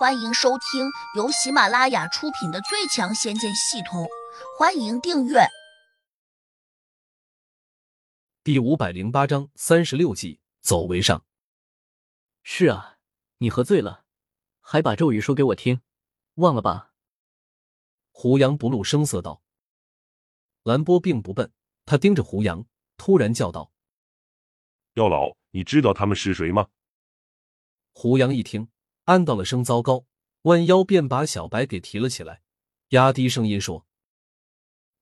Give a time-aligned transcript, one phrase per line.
[0.00, 4.04] 欢迎收听由喜马拉雅出品的《最强仙剑系统》，
[4.58, 5.40] 欢迎订阅。
[8.42, 11.22] 第五百零八章三十六计，走为上。
[12.42, 12.96] 是啊，
[13.36, 14.06] 你喝醉了，
[14.60, 15.82] 还把咒语说给我听，
[16.36, 16.94] 忘了吧？
[18.10, 19.42] 胡杨不露声色道。
[20.62, 21.52] 兰波并不笨，
[21.84, 22.64] 他盯着胡杨，
[22.96, 23.70] 突然叫道
[24.96, 26.68] ：“药老，你知道他们是谁吗？”
[27.92, 28.66] 胡杨一听。
[29.04, 30.06] 暗道了声糟糕，
[30.42, 32.42] 弯腰便把小白给提了起来，
[32.90, 33.86] 压低声音说：“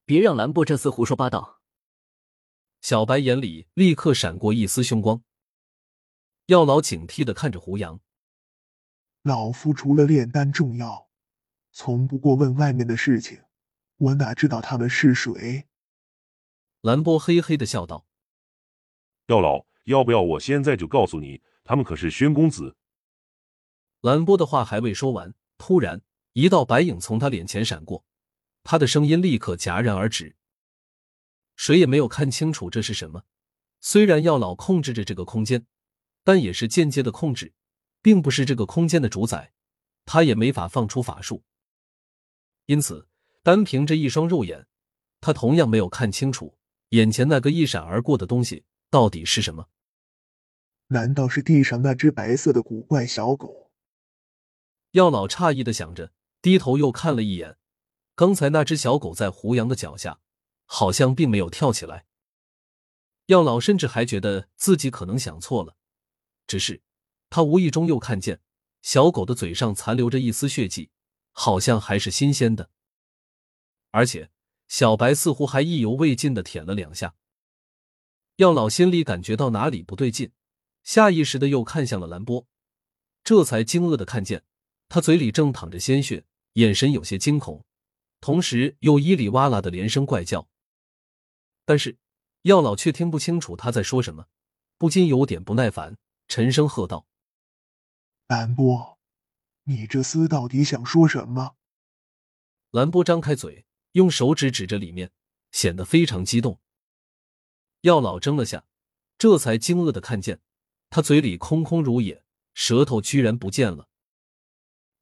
[0.07, 1.61] 别让兰波这厮胡说八道。”
[2.81, 5.23] 小白眼里立刻闪过一丝凶光。
[6.47, 8.01] 药老警惕的看着胡杨
[9.23, 11.11] ：“老夫除了炼丹重要，
[11.73, 13.43] 从不过问外面的事情，
[13.97, 15.67] 我哪知道他们是谁？”
[16.81, 18.07] 兰波嘿嘿的笑道
[19.27, 22.77] ：“药老，要不要我现在就告诉你，他们可是宣公子？”
[24.01, 26.03] 兰波的话还未说完，突然
[26.33, 28.05] 一道白影从他脸前闪过，
[28.63, 30.37] 他的声音立刻戛然而止。
[31.57, 33.25] 谁也没有看清楚这是什么。
[33.81, 35.67] 虽然药老控制着这个空间，
[36.23, 37.53] 但也是间接的控制，
[38.03, 39.53] 并不是这个空间的主宰，
[40.05, 41.43] 他也没法放出法术。
[42.67, 43.09] 因此，
[43.43, 44.67] 单凭着一双肉眼，
[45.21, 46.57] 他同样没有看清楚
[46.91, 49.69] 眼前那个一闪而过的东西到底是什么。
[50.89, 53.68] 难道是地上那只白色的古怪小狗？
[54.93, 57.59] 药老诧异的想着，低头又看了一眼，
[58.15, 60.21] 刚才那只小狗在胡杨的脚下，
[60.65, 62.07] 好像并没有跳起来。
[63.27, 65.77] 药老甚至还觉得自己可能想错了，
[66.47, 66.83] 只是
[67.29, 68.41] 他无意中又看见
[68.81, 70.91] 小狗的嘴上残留着一丝血迹，
[71.33, 72.71] 好像还是新鲜的，
[73.91, 74.31] 而且
[74.67, 77.15] 小白似乎还意犹未尽的舔了两下。
[78.37, 80.33] 药老心里感觉到哪里不对劲，
[80.83, 82.47] 下意识的又看向了兰波，
[83.23, 84.45] 这才惊愕的看见。
[84.89, 87.65] 他嘴里正淌着鲜血，眼神有些惊恐，
[88.21, 90.49] 同时又伊里哇啦的连声怪叫。
[91.65, 91.99] 但是
[92.43, 94.27] 药老却听不清楚他在说什么，
[94.79, 97.07] 不禁有点不耐烦，沉声喝道
[98.29, 98.99] ：“兰波，
[99.65, 101.57] 你这厮到底想说什么？”
[102.73, 105.11] 兰波张开嘴，用手指指着里面，
[105.53, 106.61] 显得非常激动。
[107.83, 108.65] 药老怔了下，
[109.19, 110.41] 这才惊愕的看见
[110.91, 112.25] 他嘴里空空如也，
[112.55, 113.88] 舌头居然不见了。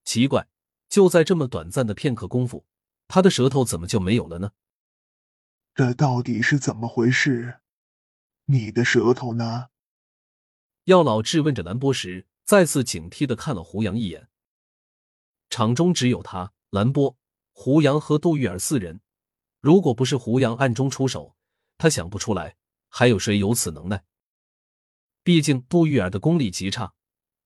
[0.07, 0.49] 奇怪，
[0.89, 2.65] 就在这么短暂的片刻功夫，
[3.09, 4.53] 他的舌头怎么就没有了呢？
[5.75, 7.61] 这到底是怎么回事？
[8.45, 9.67] 你的舌头呢？
[10.85, 14.29] 药老质问着兰波时，再次警惕的看了胡杨一眼。
[15.51, 17.19] 场中只有他、兰波、
[17.51, 19.01] 胡杨和杜玉儿四人，
[19.61, 21.37] 如果不是胡杨暗中出手，
[21.77, 22.57] 他想不出来
[22.89, 24.05] 还有谁有此能耐。
[25.25, 26.95] 毕竟杜玉儿的功力极差，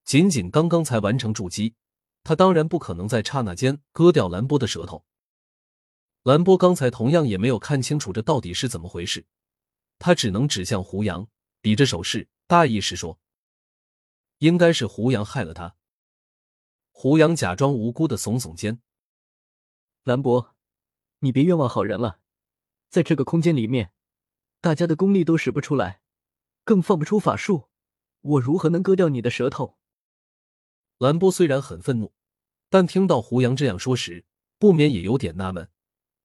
[0.05, 1.75] 仅仅刚刚才完成筑基。
[2.23, 5.05] 他当然不可能在刹那间割掉兰波的舌头。
[6.23, 9.27] 兰波刚才同样也没有看清楚这到底是怎么回事，
[9.99, 11.27] 他只能指向胡杨，
[11.63, 13.19] 比着手势，大意是说
[14.39, 15.77] ：“应该是胡杨害了他。”
[16.93, 18.83] 胡杨假装无辜的耸耸肩
[20.05, 20.55] ：“兰博，
[21.21, 22.21] 你别冤枉好人了，
[22.91, 23.93] 在这个空间里面，
[24.61, 26.03] 大家的功力都使不出来，
[26.65, 27.71] 更放不出法术，
[28.21, 29.79] 我如何能割掉你的舌头？”
[31.01, 32.13] 兰波虽然很愤怒，
[32.69, 34.23] 但听到胡杨这样说时，
[34.59, 35.67] 不免也有点纳闷。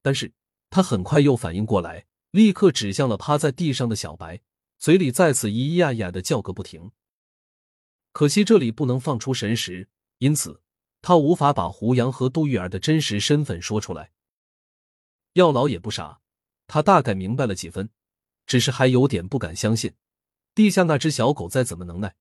[0.01, 0.33] 但是
[0.69, 4.41] 他很快又反应过来，立刻指向了趴在地上的小白，
[4.77, 6.91] 嘴里再次咿咿呀呀的叫个不停。
[8.11, 9.87] 可惜这里不能放出神识，
[10.17, 10.61] 因此
[11.01, 14.11] 他无法把胡杨和杜玉儿的真实身份说出来。
[15.33, 16.19] 药老也不傻，
[16.67, 17.89] 他大概明白了几分，
[18.45, 19.93] 只是还有点不敢相信，
[20.53, 22.17] 地下那只小狗再怎么能耐。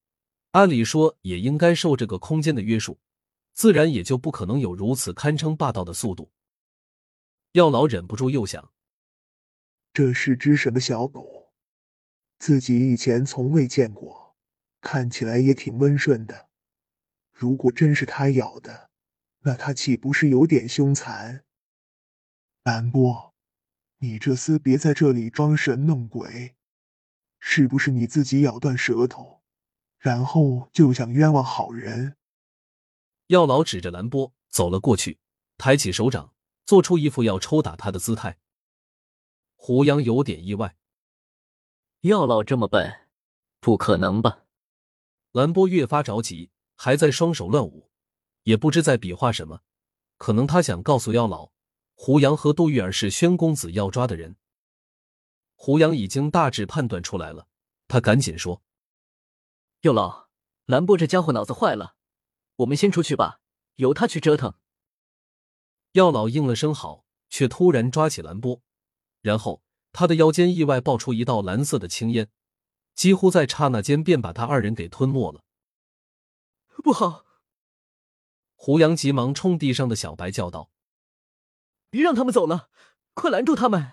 [0.55, 3.01] 按理说也应该受这个空间的约束，
[3.55, 6.31] 自然也就不可能有如此堪称霸道的速度。
[7.53, 8.73] 药老忍不住又想：
[9.93, 11.53] 这是只什么小狗？
[12.39, 14.37] 自己以前从未见过，
[14.81, 16.49] 看起来也挺温顺的。
[17.33, 18.91] 如果真是它咬的，
[19.41, 21.45] 那它岂不是有点凶残？
[22.63, 23.35] 兰波，
[23.99, 26.55] 你这厮别在这里装神弄鬼，
[27.41, 29.34] 是不是你自己咬断舌头？
[30.05, 32.19] 然后就想冤枉好人。
[33.29, 35.19] 药老指着兰波走了过去，
[35.57, 36.35] 抬起手掌，
[36.67, 38.39] 做出一副要抽打他的姿态。
[39.57, 40.77] 胡杨有点意外，
[42.03, 43.09] 药老这么笨，
[43.61, 44.45] 不可能吧？
[45.33, 47.91] 兰波越发着急，还在双手乱舞，
[48.43, 49.63] 也不知在比划什么。
[50.19, 51.51] 可能他想告诉药老，
[51.95, 54.37] 胡杨和杜玉儿是宣公子要抓的人。
[55.55, 57.49] 胡杨已经大致判断出来了，
[57.89, 58.61] 他赶紧说。
[59.85, 60.31] 药老，
[60.65, 61.95] 兰波这家伙脑子坏了，
[62.57, 63.41] 我们先出去吧，
[63.75, 64.55] 由他去折腾。
[65.93, 68.63] 药老应了声好，却突然抓起蓝波，
[69.21, 72.31] 然后他的腰间意外爆出一道蓝色的青烟，
[72.95, 75.45] 几乎在刹那间便把他二人给吞没了。
[76.83, 77.27] 不好！
[78.55, 80.71] 胡杨急忙冲地上的小白叫道
[81.91, 82.71] ：“别让他们走了，
[83.13, 83.93] 快拦住他们！”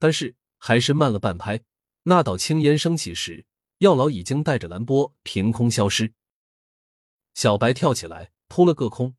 [0.00, 1.62] 但是还是慢了半拍。
[2.04, 3.44] 那道青烟升起时，
[3.78, 6.14] 药老已经带着蓝波凭空消失。
[7.34, 9.16] 小白跳起来扑了个空，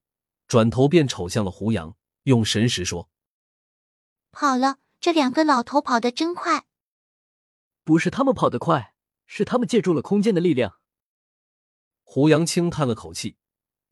[0.48, 3.10] 转头便瞅向了胡杨，用神识说
[4.32, 6.66] ：“跑了，这两个老头跑得真快。”
[7.84, 8.96] 不是他们跑得快，
[9.26, 10.80] 是他们借助了空间的力量。
[12.04, 13.38] 胡杨轻叹了口气，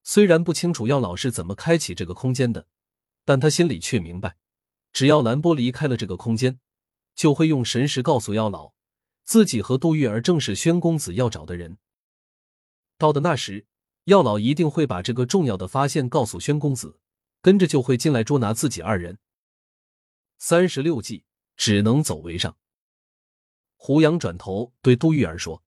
[0.02, 2.68] 虽然不清楚药老是怎么开启这个空间的，
[3.24, 4.38] 但他心里却明白，
[4.92, 6.60] 只要蓝波离开了这个空间，
[7.14, 8.75] 就会用神识告诉药老。
[9.26, 11.78] 自己和杜玉儿正是宣公子要找的人。
[12.98, 13.66] 到的那时，
[14.06, 17.00] 药老一定会把这个重要的发现告诉宣公子，
[17.42, 19.18] 跟着就会进来捉拿自己二人。
[20.38, 21.26] 三十六计，
[21.58, 22.56] 只能走为上。
[23.76, 25.64] 胡杨转头对杜玉儿说：“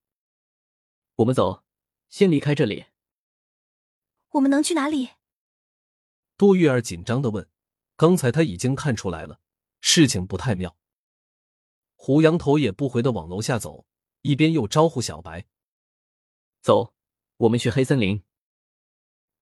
[1.16, 1.64] 我们走，
[2.08, 2.86] 先离开这里。”
[4.32, 5.10] 我们能去哪里？
[6.36, 7.48] 杜玉儿紧张的问。
[7.96, 9.40] 刚才他已经看出来了，
[9.80, 10.77] 事情不太妙。
[12.00, 13.84] 胡杨头也不回的往楼下走，
[14.22, 15.46] 一边又招呼小白
[16.62, 16.94] ：“走，
[17.38, 18.22] 我们去黑森林。”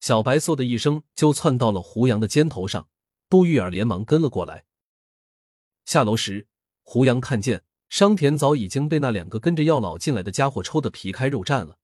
[0.01, 2.89] 小白嗖的一声就窜到了胡杨的肩头上，
[3.29, 4.65] 杜玉儿连忙跟了过来。
[5.85, 6.49] 下楼时，
[6.83, 11.79] 胡杨看见商田早已经被那两个跟着药老进来的家伙抽得皮开肉绽了。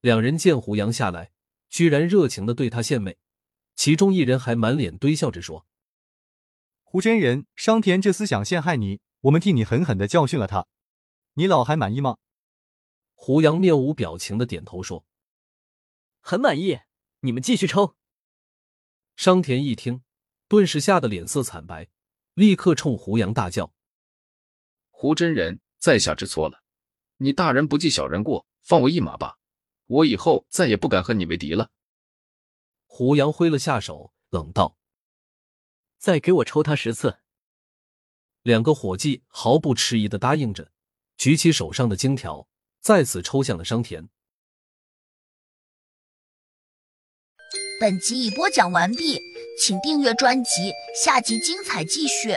[0.00, 1.30] 两人见胡杨下来，
[1.68, 3.16] 居然热情的对他献媚，
[3.76, 5.66] 其中一人还满脸堆笑着说
[6.82, 10.66] ：“胡真人，商田这厮想陷害你。”我们替你狠狠的教训了他，
[11.34, 12.18] 你老还满意吗？
[13.14, 15.04] 胡杨面无表情的点头说
[16.20, 16.80] ：“很满意。”
[17.24, 17.96] 你们继续抽。
[19.14, 20.02] 商田一听，
[20.48, 21.88] 顿时吓得脸色惨白，
[22.34, 23.72] 立刻冲胡杨大叫
[24.90, 26.64] ：“胡真人，在下知错了，
[27.18, 29.38] 你大人不计小人过，放我一马吧，
[29.86, 31.70] 我以后再也不敢和你为敌了。”
[32.86, 34.76] 胡杨挥了下手，冷道
[35.96, 37.20] ：“再给我抽他十次。”
[38.42, 40.72] 两个伙计毫不迟疑的答应着，
[41.16, 42.48] 举起手上的金条，
[42.80, 44.08] 再次抽向了商田。
[47.80, 49.20] 本集已播讲完毕，
[49.60, 50.72] 请订阅专辑，
[51.04, 52.36] 下集精彩继续。